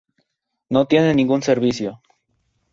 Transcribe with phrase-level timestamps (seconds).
[0.69, 2.01] No tiene ningún servicio.